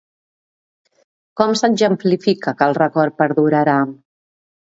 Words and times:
Com 1.41 1.53
s'exemplifica 1.59 2.55
que 2.61 2.69
el 2.69 2.77
record 2.79 3.17
perdurarà? 3.23 3.79